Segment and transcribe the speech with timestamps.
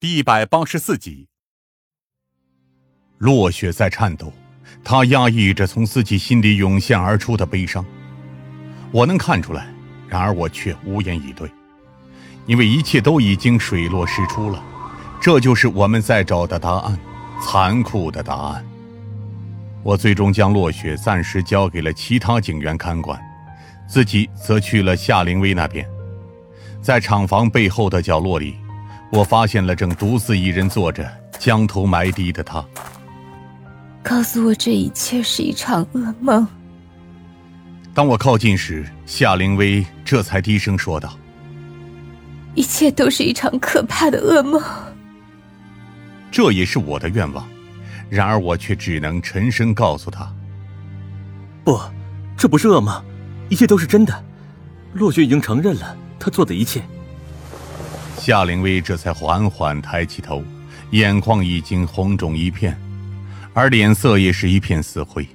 [0.00, 1.26] 第一百八十四集，
[3.18, 4.32] 落雪在颤抖，
[4.84, 7.84] 他压抑着从自己心里涌现而出的悲伤。
[8.92, 9.66] 我能看出来，
[10.06, 11.50] 然而我却无言以对，
[12.46, 14.62] 因为一切都已经水落石出了。
[15.20, 16.96] 这就是我们在找的答案，
[17.42, 18.64] 残酷的答案。
[19.82, 23.20] 我最终将落雪暂时交给了其他警员看管，
[23.88, 25.84] 自己则去了夏灵薇那边，
[26.80, 28.54] 在厂房背后的角落里。
[29.10, 32.64] 我发现了正独自一人坐着，将头埋低的他。
[34.02, 36.46] 告诉我这一切是一场噩梦。
[37.94, 41.16] 当我靠近时，夏灵薇这才低声说道
[42.54, 44.62] ：“一切都是一场可怕的噩梦。”
[46.30, 47.48] 这也是我的愿望，
[48.10, 50.30] 然而我却只能沉声告诉他
[51.64, 51.80] ：“不，
[52.36, 53.02] 这不是噩梦，
[53.48, 54.24] 一切都是真的。
[54.92, 56.82] 洛雪已经承认了他做的一切。”
[58.28, 60.44] 夏灵薇这才缓缓抬起头，
[60.90, 62.78] 眼眶已经红肿一片，
[63.54, 65.26] 而脸色也是一片死灰。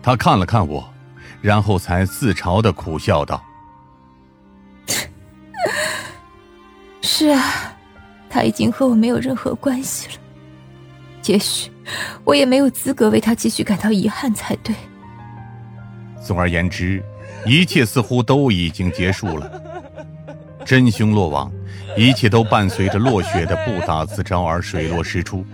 [0.00, 0.90] 她看了看我，
[1.42, 3.44] 然后才自嘲的苦笑道
[7.04, 7.76] ：“是啊，
[8.30, 10.14] 他已经和我没有任何关系了。
[11.26, 11.70] 也许
[12.24, 14.74] 我也没有资格为他继续感到遗憾才对。
[16.24, 17.04] 总而言之，
[17.44, 19.62] 一切似乎都已经结束了。
[20.68, 21.50] 真凶落网。”
[21.96, 25.44] 一切都伴随着落雪的不打自招而水落石出。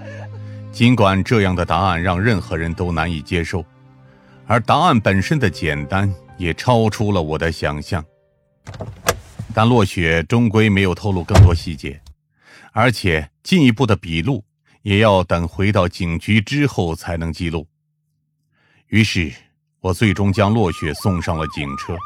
[0.70, 3.64] 尽管这样的答案让任何人都难以接受，
[4.46, 8.04] 而答案本身的简单也超出了我的想象。
[9.54, 11.98] 但落雪终归没有透露更多细节，
[12.72, 14.44] 而且进一步的笔录
[14.82, 17.66] 也要等回到警局之后才能记录。
[18.88, 19.32] 于是，
[19.80, 21.96] 我最终将落雪送上了警车，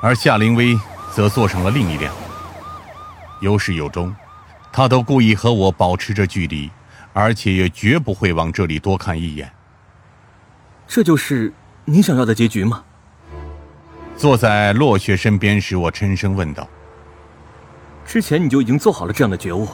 [0.00, 0.74] 而夏灵薇
[1.14, 2.12] 则坐上了另一辆。
[3.40, 4.14] 有始有终，
[4.72, 6.68] 他都故意和我保持着距离，
[7.12, 9.48] 而且也绝不会往这里多看一眼。
[10.88, 11.52] 这就是
[11.84, 12.82] 你想要的结局吗？
[14.16, 16.68] 坐在落雪身边时，我沉声问道
[18.04, 19.68] ：“之前你就已经做好了这样的觉悟，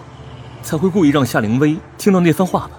[0.63, 2.73] 才会故意让夏灵薇听到那番话吧？”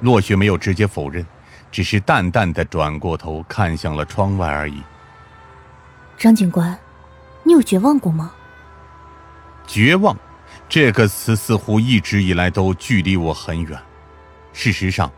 [0.00, 1.26] 落雪没有直接否认，
[1.72, 4.82] 只是淡淡的转过头看向了窗外而已。
[6.16, 6.78] 张警官，
[7.44, 8.32] 你有绝望过吗？
[9.66, 10.16] 绝望，
[10.68, 13.78] 这个词似乎一直以来都距离我很远。
[14.52, 15.12] 事实上，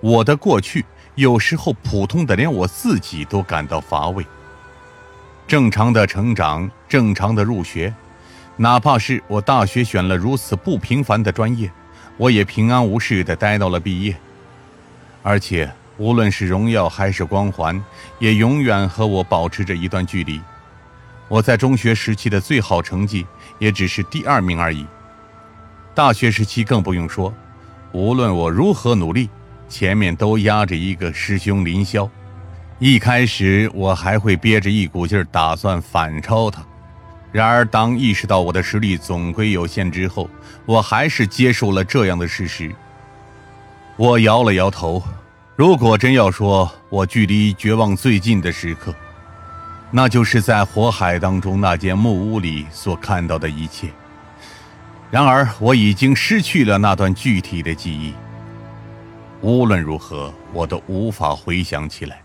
[0.00, 0.84] 我的过去
[1.14, 4.24] 有时候普通的连我自己都感到乏味。
[5.46, 7.94] 正常的成长，正常的入学，
[8.56, 11.70] 哪怕是我大学选了如此不平凡的专业，
[12.16, 14.16] 我也平安无事的待到了毕业。
[15.22, 17.82] 而且，无论是荣耀还是光环，
[18.18, 20.40] 也永远和我保持着一段距离。
[21.28, 23.26] 我在中学时期的最好成绩
[23.58, 24.86] 也只是第二名而已。
[25.94, 27.32] 大学时期更不用说，
[27.92, 29.28] 无论我如何努力，
[29.68, 32.08] 前面都压着一个师兄林霄。
[32.78, 36.62] 一开始我还会憋着一股劲儿打算反超他，
[37.32, 40.28] 然而当意识到我的实力总归有限之后，
[40.66, 42.70] 我还是接受了这样的事实。
[43.96, 45.02] 我摇了摇头，
[45.56, 48.94] 如果真要说我距离绝望最近的时刻。
[49.90, 53.88] 那就是在火海当中那间木屋里所看到的一切。
[55.10, 58.12] 然而，我已经失去了那段具体的记忆。
[59.40, 62.20] 无论如何，我都无法回想起来，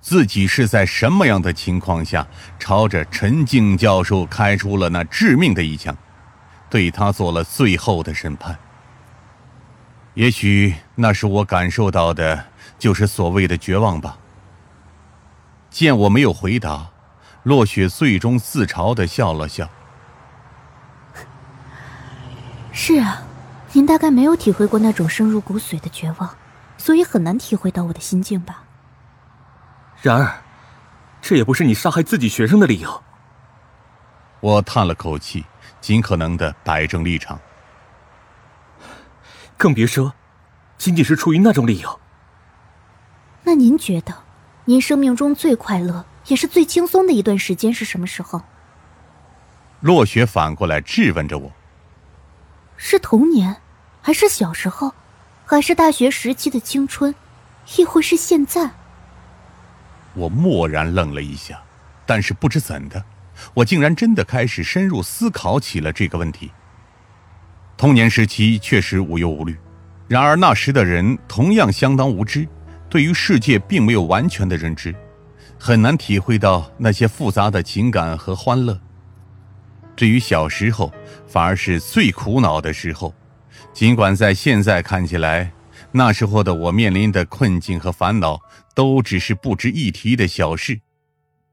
[0.00, 2.26] 自己是在什么样的情况下
[2.58, 5.96] 朝着陈静教授开出了那致命的一枪，
[6.68, 8.58] 对他做了最后的审判。
[10.14, 14.18] 也许，那是我感受到的，就是所谓的绝望吧。
[15.78, 16.90] 见我没有回答，
[17.44, 19.70] 落雪最终自嘲的笑了笑。
[22.72, 23.22] 是啊，
[23.70, 26.36] 您大概没有体会过那种深入骨髓的绝望，
[26.78, 28.64] 所以很难体会到我的心境吧。
[30.02, 30.42] 然而，
[31.22, 33.04] 这也不是你杀害自己学生的理由。
[34.40, 35.44] 我叹了口气，
[35.80, 37.38] 尽可能的摆正立场。
[39.56, 40.12] 更别说，
[40.76, 42.00] 仅仅是出于那种理由。
[43.44, 44.12] 那您觉得？
[44.68, 48.42] 您生命中最快乐也是最轻松的一段时间是什么时候？
[49.80, 51.50] 落雪反过来质问着我
[52.76, 53.56] ：“是童年，
[54.02, 54.92] 还是小时候，
[55.46, 57.14] 还是大学时期的青春，
[57.78, 58.68] 亦或是现在？”
[60.12, 61.58] 我蓦然愣了一下，
[62.04, 63.02] 但是不知怎的，
[63.54, 66.52] 我竟然真的开始深入思考起了这个问题。
[67.78, 69.56] 童年时期确实无忧无虑，
[70.08, 72.46] 然而那时的人同样相当无知。
[72.90, 74.94] 对于世界并没有完全的认知，
[75.58, 78.80] 很难体会到那些复杂的情感和欢乐。
[79.94, 80.92] 至于小时候，
[81.26, 83.14] 反而是最苦恼的时候。
[83.72, 85.52] 尽管在现在看起来，
[85.92, 88.40] 那时候的我面临的困境和烦恼
[88.74, 90.80] 都只是不值一提的小事，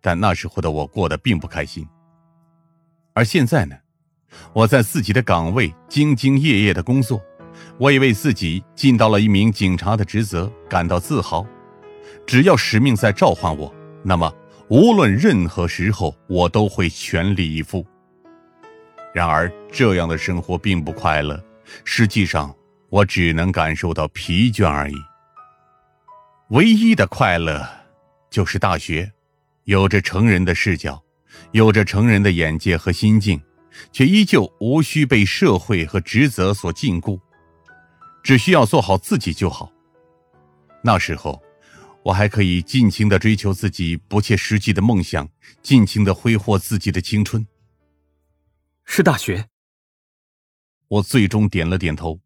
[0.01, 1.85] 但那时候的我过得并不开心。
[3.13, 3.75] 而现在呢，
[4.53, 7.21] 我在自己的岗位兢兢业业的工作，
[7.77, 11.45] 我也为自己尽到了一名警察的职责感到自豪。
[12.25, 13.73] 只要使命在召唤我，
[14.03, 14.33] 那么
[14.67, 17.85] 无论任何时候，我都会全力以赴。
[19.13, 21.41] 然而，这样的生活并不快乐。
[21.83, 22.53] 实际上，
[22.89, 24.95] 我只能感受到疲倦而已。
[26.49, 27.67] 唯一的快乐，
[28.29, 29.11] 就是大学，
[29.63, 31.01] 有着成人的视角，
[31.51, 33.41] 有着成人的眼界和心境，
[33.91, 37.19] 却依旧无需被社会和职责所禁锢，
[38.25, 39.71] 只需要做好自己就好。
[40.83, 41.39] 那时候，
[42.01, 45.29] 我还可以尽情的追求自己不切实际的梦想，
[45.61, 47.45] 尽情的挥霍自己的青春。
[48.83, 49.47] 是大学。
[50.87, 52.19] 我最终点了点头。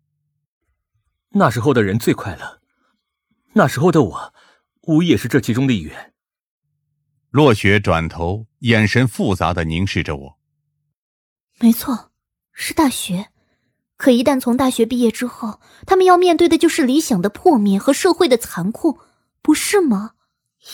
[1.32, 2.62] 那时候的人最快乐，
[3.52, 4.34] 那时候的我，
[4.84, 6.14] 无疑也是这其中的一员。
[7.32, 10.40] 落雪转头，眼神复杂的凝视着我。
[11.60, 12.14] 没错，
[12.54, 13.32] 是大学。
[14.00, 18.98] 可一旦从大学毕业之后，他们要面对的就是理想的破灭和社会的残酷，
[19.42, 20.12] 不是吗？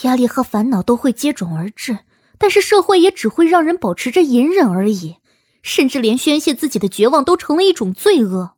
[0.02, 1.98] 压力和烦恼都会接踵而至，
[2.38, 5.16] 但是社会也只会让人保持着隐忍而已。
[5.60, 8.52] 甚至连宣泄自己的绝望都成了一种罪恶。